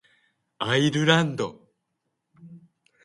[0.57, 1.61] アイルランド